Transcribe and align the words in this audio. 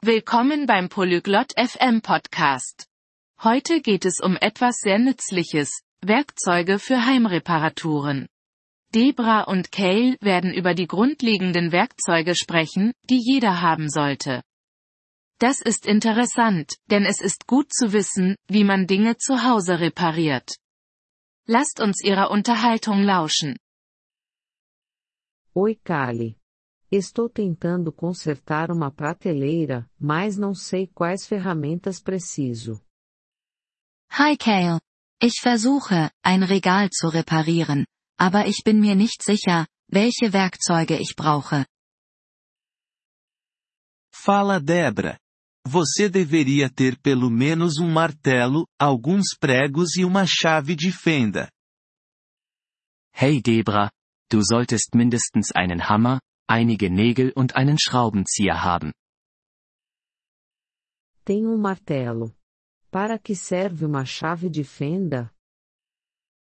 Willkommen 0.00 0.66
beim 0.66 0.88
Polyglot 0.88 1.54
FM 1.58 2.02
Podcast. 2.02 2.86
Heute 3.42 3.80
geht 3.80 4.04
es 4.04 4.20
um 4.22 4.36
etwas 4.36 4.76
sehr 4.76 5.00
Nützliches, 5.00 5.82
Werkzeuge 6.02 6.78
für 6.78 7.04
Heimreparaturen. 7.04 8.28
Debra 8.94 9.42
und 9.42 9.72
Cale 9.72 10.16
werden 10.20 10.54
über 10.54 10.74
die 10.74 10.86
grundlegenden 10.86 11.72
Werkzeuge 11.72 12.36
sprechen, 12.36 12.92
die 13.10 13.20
jeder 13.20 13.60
haben 13.60 13.90
sollte. 13.90 14.44
Das 15.40 15.60
ist 15.60 15.84
interessant, 15.84 16.76
denn 16.86 17.04
es 17.04 17.20
ist 17.20 17.48
gut 17.48 17.72
zu 17.72 17.92
wissen, 17.92 18.36
wie 18.46 18.62
man 18.62 18.86
Dinge 18.86 19.16
zu 19.16 19.42
Hause 19.42 19.80
repariert. 19.80 20.58
Lasst 21.46 21.80
uns 21.80 22.04
ihrer 22.04 22.30
Unterhaltung 22.30 23.02
lauschen. 23.02 23.56
Oi, 25.54 25.74
Kali. 25.82 26.38
Estou 26.90 27.28
tentando 27.28 27.92
consertar 27.92 28.70
uma 28.70 28.90
prateleira, 28.90 29.86
mas 30.00 30.38
não 30.38 30.54
sei 30.54 30.86
quais 30.86 31.26
ferramentas 31.26 32.00
preciso. 32.00 32.82
Hi 34.10 34.38
Kale. 34.38 34.80
Ich 35.20 35.42
versuche, 35.42 36.10
ein 36.24 36.42
Regal 36.42 36.88
zu 36.90 37.08
reparieren, 37.08 37.84
aber 38.18 38.46
ich 38.46 38.62
bin 38.64 38.80
mir 38.80 38.94
nicht 38.94 39.22
sicher, 39.22 39.66
welche 39.92 40.32
Werkzeuge 40.32 40.98
ich 40.98 41.14
brauche. 41.14 41.66
Fala 44.10 44.58
Debra. 44.58 45.18
Você 45.66 46.08
deveria 46.08 46.70
ter 46.70 46.98
pelo 47.02 47.28
menos 47.28 47.78
um 47.78 47.92
martelo, 47.92 48.66
alguns 48.80 49.36
pregos 49.38 49.94
e 49.96 50.06
uma 50.06 50.24
chave 50.26 50.74
de 50.74 50.90
fenda. 50.90 51.50
Hey 53.12 53.42
Debra, 53.42 53.90
du 54.30 54.40
solltest 54.42 54.94
mindestens 54.94 55.50
einen 55.54 55.82
Hammer, 55.82 56.18
einige 56.48 56.90
Nägel 56.90 57.30
und 57.32 57.56
einen 57.56 57.78
Schraubenzieher 57.78 58.62
haben. 58.64 58.92
Tenho 61.24 61.52
um 61.52 61.60
martelo. 61.60 62.34
Para 62.90 63.18
que 63.18 63.34
serve 63.36 63.84
uma 63.84 64.06
chave 64.06 64.50
de 64.50 64.64
fenda? 64.64 65.30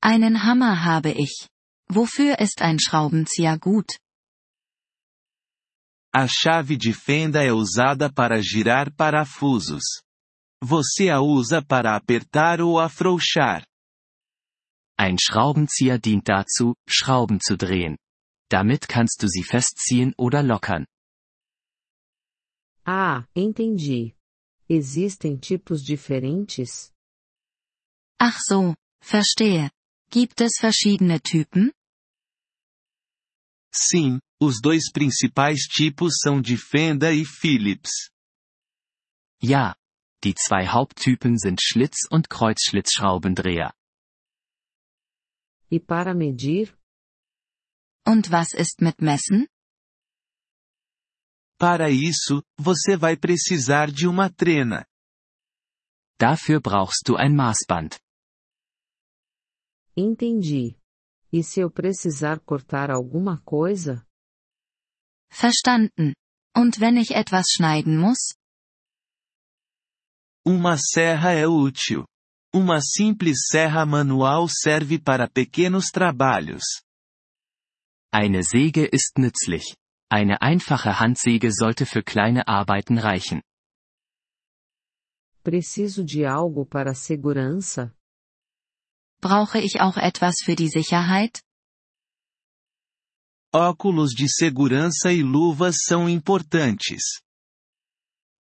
Einen 0.00 0.44
Hammer 0.44 0.84
habe 0.84 1.10
ich. 1.10 1.48
Wofür 1.88 2.38
ist 2.38 2.62
ein 2.62 2.78
Schraubenzieher 2.78 3.58
gut? 3.58 3.98
A 6.14 6.26
chave 6.28 6.76
de 6.76 6.92
fenda 6.92 7.42
é 7.42 7.52
usada 7.52 8.12
para 8.12 8.40
girar 8.40 8.92
parafusos. 8.94 10.02
Você 10.62 11.08
a 11.08 11.20
usa 11.20 11.62
para 11.62 11.96
apertar 11.96 12.60
ou 12.60 12.78
afrouxar. 12.78 13.64
Ein 14.98 15.16
Schraubenzieher 15.18 15.98
dient 15.98 16.28
dazu, 16.28 16.74
Schrauben 16.88 17.40
zu 17.40 17.56
drehen. 17.56 17.96
Damit 18.50 18.88
kannst 18.88 19.22
du 19.22 19.28
sie 19.28 19.44
festziehen 19.44 20.12
oder 20.18 20.42
lockern. 20.42 20.86
Ah, 22.84 23.24
entendi. 23.34 24.16
Existem 24.68 25.40
tipos 25.40 25.82
diferentes? 25.84 26.92
Ach 28.18 28.38
so, 28.40 28.74
verstehe. 29.00 29.70
Gibt 30.10 30.40
es 30.40 30.58
verschiedene 30.58 31.20
Typen? 31.20 31.72
Sim, 33.72 34.18
os 34.40 34.60
dois 34.60 34.90
principais 34.90 35.68
tipos 35.68 36.18
são 36.20 36.40
de 36.40 36.56
fenda 36.56 37.12
e 37.12 37.24
Phillips. 37.24 38.10
Ja. 39.40 39.76
Die 40.22 40.34
zwei 40.34 40.66
Haupttypen 40.66 41.38
sind 41.38 41.62
Schlitz- 41.62 42.06
und 42.10 42.28
Kreuzschlitzschraubendreher. 42.28 43.72
E 45.70 45.78
para 45.78 46.14
medir? 46.14 46.76
Und 48.12 48.32
was 48.32 48.52
ist 48.54 48.80
mit 48.80 49.00
Messen? 49.00 49.46
Para 51.60 51.90
isso, 51.90 52.42
você 52.58 52.96
vai 52.96 53.16
precisar 53.16 53.86
de 53.92 54.08
uma 54.08 54.28
trena. 54.28 54.84
Dafür 56.18 56.60
brauchst 56.60 57.02
du 57.06 57.14
ein 57.14 57.36
Maßband. 57.36 58.00
Entendi. 59.96 60.76
E 61.32 61.44
se 61.44 61.60
eu 61.60 61.70
precisar 61.70 62.40
cortar 62.40 62.90
alguma 62.90 63.40
coisa? 63.44 64.04
Verstanden. 65.30 66.12
Und 66.56 66.80
wenn 66.80 66.96
ich 66.96 67.12
etwas 67.12 67.46
schneiden 67.54 67.96
muss? 67.96 68.34
Uma 70.44 70.76
serra 70.76 71.30
é 71.32 71.46
útil. 71.46 72.04
Uma 72.52 72.80
simples 72.80 73.46
serra 73.52 73.86
manual 73.86 74.48
serve 74.48 74.98
para 74.98 75.30
pequenos 75.30 75.90
trabalhos. 75.92 76.64
Eine 78.12 78.42
Säge 78.42 78.86
ist 78.86 79.18
nützlich. 79.18 79.76
Eine 80.08 80.42
einfache 80.42 80.98
Handsäge 80.98 81.52
sollte 81.52 81.86
für 81.86 82.02
kleine 82.02 82.48
Arbeiten 82.48 82.98
reichen. 82.98 83.42
Preciso 85.44 86.04
de 86.04 86.26
algo 86.26 86.64
para 86.64 86.92
segurança? 86.94 87.94
Brauche 89.20 89.60
ich 89.60 89.80
auch 89.80 89.96
etwas 89.96 90.42
für 90.42 90.56
die 90.56 90.68
Sicherheit? 90.68 91.40
Óculos 93.52 94.12
de 94.14 94.28
segurança 94.28 95.12
e 95.12 95.22
luvas 95.22 95.84
são 95.84 96.08
importantes. 96.08 97.20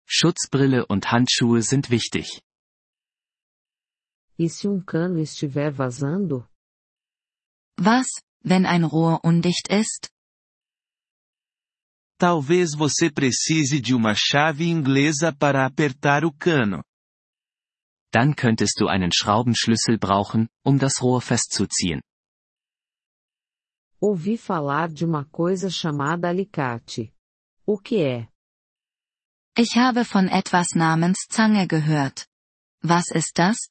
Schutzbrille 0.07 0.87
und 0.87 1.13
Handschuhe 1.13 1.63
sind 1.63 1.91
wichtig. 1.91 2.41
E 4.39 4.49
se 4.49 4.67
um 4.67 4.81
cano 4.83 5.19
estiver 5.19 5.71
vazando? 5.71 6.49
Was, 7.79 8.07
wenn 8.43 8.67
ein 8.67 8.85
Rohr 8.85 9.25
undicht 9.25 9.69
ist? 9.69 10.11
Talvez 12.19 12.75
você 12.75 13.11
precise 13.11 13.81
de 13.81 13.95
uma 13.95 14.15
chave 14.15 14.65
inglesa 14.65 15.33
para 15.33 15.65
apertar 15.65 16.25
o 16.25 16.33
cano. 16.33 16.83
Dann 18.11 18.35
könntest 18.35 18.81
du 18.81 18.89
einen 18.89 19.13
Schraubenschlüssel 19.13 19.99
brauchen, 19.99 20.49
um 20.65 20.79
das 20.79 21.01
Rohr 21.03 21.21
festzuziehen. 21.21 22.01
Ouvi 24.01 24.37
falar 24.37 24.89
de 24.89 25.05
uma 25.05 25.25
coisa 25.25 25.71
chamada 25.71 26.29
alicate. 26.29 27.13
O 27.67 27.79
que 27.79 27.97
é? 28.03 28.29
Ich 29.57 29.77
habe 29.77 30.05
von 30.05 30.29
etwas 30.29 30.69
namens 30.75 31.27
Zange 31.29 31.67
gehört. 31.67 32.27
Was 32.83 33.11
ist 33.11 33.39
das? 33.39 33.71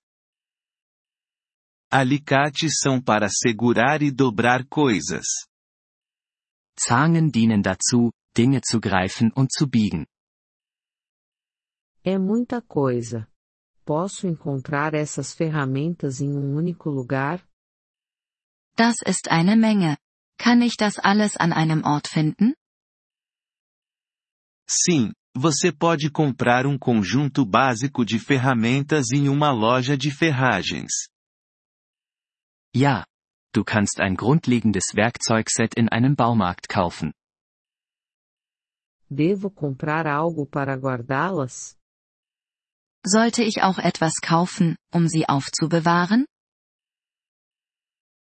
Alicates 1.90 2.80
são 2.82 3.02
para 3.02 3.30
segurar 3.30 4.02
e 4.02 4.12
dobrar 4.12 4.66
coisas. 4.68 5.26
Zangen 6.78 7.30
dienen 7.30 7.62
dazu, 7.62 8.12
Dinge 8.36 8.60
zu 8.62 8.80
greifen 8.80 9.32
und 9.38 9.48
zu 9.52 9.66
biegen. 9.66 10.06
É 12.04 12.18
muita 12.18 12.62
coisa. 12.62 13.28
Posso 13.86 14.28
encontrar 14.28 14.94
essas 14.94 15.34
ferramentas 15.34 16.20
em 16.20 16.36
um 16.36 16.56
único 16.58 16.90
lugar? 16.90 17.42
Das 18.76 18.98
ist 19.06 19.30
eine 19.30 19.56
Menge. 19.56 19.98
Kann 20.38 20.62
ich 20.62 20.76
das 20.76 21.00
alles 21.00 21.38
an 21.38 21.54
einem 21.54 21.84
Ort 21.86 22.08
finden? 22.10 22.54
Sim, 24.70 25.14
você 25.34 25.72
pode 25.72 26.12
comprar 26.12 26.66
um 26.68 26.78
conjunto 26.78 27.46
básico 27.46 28.04
de 28.04 28.20
ferramentas 28.20 29.12
em 29.14 29.30
uma 29.30 29.52
loja 29.52 29.98
de 29.98 30.12
ferragens. 30.12 31.08
Ja. 32.78 33.06
Du 33.56 33.64
kannst 33.64 34.00
ein 34.00 34.16
grundlegendes 34.16 34.94
Werkzeugset 34.94 35.74
in 35.74 35.90
einem 35.90 36.16
Baumarkt 36.16 36.70
kaufen. 36.70 37.12
Devo 39.10 39.50
comprar 39.50 40.06
algo 40.06 40.46
para 40.46 40.76
guardá-las? 40.76 41.76
Sollte 43.04 43.42
ich 43.44 43.64
auch 43.64 43.80
etwas 43.80 44.22
kaufen, 44.22 44.76
um 44.94 45.08
sie 45.08 45.28
aufzubewahren? 45.28 46.26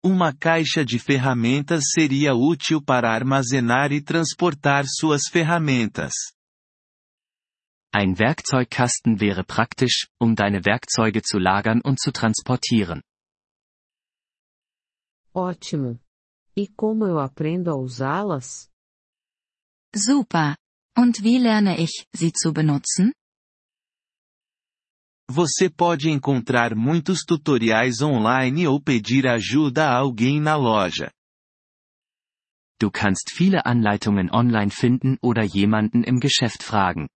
Uma 0.05 0.33
caixa 0.33 0.85
de 0.85 0.99
ferramentas 0.99 1.85
seria 1.95 2.35
útil 2.35 2.83
para 2.83 3.13
armazenar 3.13 3.93
e 3.93 4.03
transportar 4.03 4.85
suas 4.89 5.29
ferramentas. 5.29 6.15
Ein 7.93 8.19
Werkzeugkasten 8.19 9.21
wäre 9.21 9.45
praktisch, 9.45 10.09
um 10.19 10.35
deine 10.35 10.65
Werkzeuge 10.65 11.23
zu 11.23 11.39
lagern 11.39 11.81
und 11.81 12.01
zu 12.01 12.11
transportieren. 12.11 13.03
Ótimo. 15.35 15.99
E 16.55 16.69
como 16.69 17.07
eu 17.07 17.19
aprendo 17.19 17.71
a 17.71 17.77
usá-las? 17.77 18.69
Super. 19.97 20.57
Und 20.97 21.23
wie 21.23 21.39
lerne 21.39 21.81
ich, 21.81 22.07
sie 22.15 22.33
zu 22.33 22.53
benutzen? 22.53 23.13
Você 25.31 25.71
pode 25.71 26.11
encontrar 26.11 26.75
muitos 26.75 27.25
tutoriais 27.25 28.03
online 28.03 28.67
ou 28.69 28.79
pedir 28.83 29.27
ajuda 29.27 29.89
a 29.89 29.97
alguém 29.97 30.39
na 30.39 30.57
loja. 30.57 31.11
Du 32.79 32.91
kannst 32.91 33.31
viele 33.33 33.65
Anleitungen 33.65 34.29
online 34.31 34.71
finden 34.71 35.17
oder 35.23 35.45
jemanden 35.45 36.05
im 36.05 36.21
Geschäft 36.21 36.63
fragen. 36.63 37.09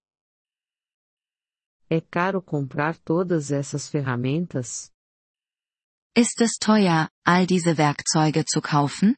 É 1.91 2.01
caro 2.01 2.41
comprar 2.41 2.97
todas 2.99 3.51
essas 3.51 3.89
ferramentas? 3.89 4.91
Ist 6.19 6.41
es 6.41 6.53
teuer, 6.59 7.11
all 7.27 7.47
diese 7.47 7.77
Werkzeuge 7.77 8.47
zu 8.47 8.63
kaufen? 8.63 9.17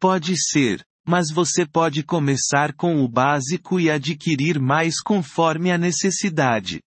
Pode 0.00 0.36
ser, 0.36 0.84
mas 1.06 1.30
você 1.30 1.64
pode 1.64 2.02
começar 2.02 2.74
com 2.74 3.04
o 3.04 3.08
básico 3.08 3.78
e 3.78 3.88
adquirir 3.88 4.58
mais 4.58 5.00
conforme 5.00 5.70
a 5.70 5.78
necessidade. 5.78 6.80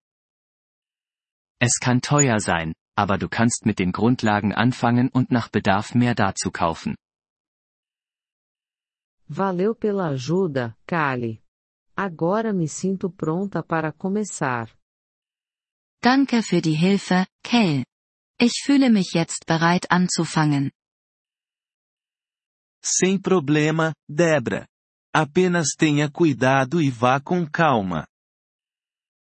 Es 1.62 1.80
kann 1.80 2.02
teuer 2.02 2.42
sein, 2.42 2.74
aber 2.94 3.18
du 3.18 3.30
kannst 3.30 3.66
mit 3.66 3.80
den 3.80 3.94
Grundlagen 3.94 4.52
anfangen 4.52 5.10
und 5.14 5.32
nach 5.32 5.48
Bedarf 5.48 5.96
mehr 5.96 6.14
dazu 6.14 6.52
kaufen. 6.52 6.96
Valeu 9.30 9.74
pela 9.76 10.10
ajuda, 10.10 10.76
Kali. 10.86 11.42
Agora 11.96 12.52
me 12.52 12.68
sinto 12.68 13.10
pronta 13.10 13.64
para 13.64 13.94
começar. 13.94 14.70
Danke 16.02 16.44
für 16.44 16.62
die 16.62 16.76
Hilfe, 16.76 17.26
Kale. 17.42 17.86
Ich 18.46 18.62
fühle 18.62 18.90
mich 18.90 19.14
jetzt 19.14 19.46
bereit 19.46 19.90
anzufangen. 19.90 20.74
Sem 22.84 23.22
problema, 23.22 23.94
Debra. 24.10 24.68
Apenas 25.14 25.76
tenha 25.78 26.12
cuidado 26.12 26.82
e 26.82 26.92
vá 26.92 27.22
com 27.22 27.50
calma. 27.50 28.06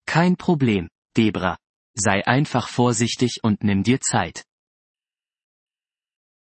Kein 0.06 0.34
Problem, 0.34 0.88
Debra. 1.14 1.58
Sei 1.94 2.26
einfach 2.26 2.68
vorsichtig 2.68 3.40
und 3.42 3.62
nimm 3.62 3.82
dir 3.82 4.00
Zeit. 4.00 4.46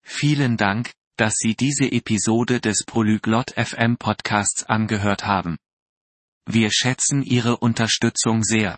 Vielen 0.01 0.55
Dank, 0.55 0.93
dass 1.17 1.35
Sie 1.35 1.55
diese 1.55 1.91
Episode 1.91 2.61
des 2.61 2.85
Polyglot 2.85 3.51
FM 3.57 3.97
Podcasts 3.97 4.63
angehört 4.63 5.25
haben. 5.25 5.57
Wir 6.45 6.71
schätzen 6.71 7.21
Ihre 7.21 7.57
Unterstützung 7.57 8.43
sehr. 8.43 8.77